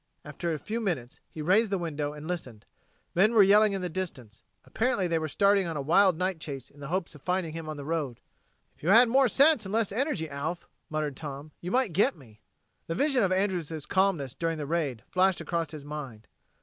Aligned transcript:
After 0.25 0.51
a 0.51 0.57
few 0.57 0.81
minutes, 0.81 1.19
he 1.29 1.43
raised 1.43 1.69
the 1.69 1.77
window 1.77 2.11
and 2.11 2.27
listened. 2.27 2.65
Men 3.13 3.35
were 3.35 3.43
yelling 3.43 3.73
in 3.73 3.83
the 3.83 3.87
distance. 3.87 4.41
Apparently 4.65 5.07
they 5.07 5.19
were 5.19 5.27
starting 5.27 5.67
on 5.67 5.77
a 5.77 5.81
wild 5.83 6.17
night 6.17 6.39
chase 6.39 6.71
in 6.71 6.79
the 6.79 6.87
hopes 6.87 7.13
of 7.13 7.21
finding 7.21 7.53
him 7.53 7.69
on 7.69 7.77
the 7.77 7.85
road. 7.85 8.19
"If 8.75 8.81
you 8.81 8.89
had 8.89 9.09
more 9.09 9.27
sense 9.27 9.63
and 9.63 9.71
less 9.71 9.91
energy, 9.91 10.27
Alf," 10.27 10.67
muttered 10.89 11.15
Tom, 11.17 11.51
"you 11.61 11.69
might 11.69 11.93
get 11.93 12.17
me." 12.17 12.41
The 12.87 12.95
vision 12.95 13.21
of 13.21 13.31
Andrews' 13.31 13.85
calmness 13.85 14.33
during 14.33 14.57
the 14.57 14.65
raid 14.65 15.03
flashed 15.11 15.39
across 15.39 15.69
his 15.69 15.85
mind. 15.85 16.27